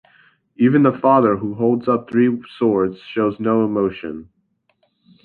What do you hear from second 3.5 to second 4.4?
emotion.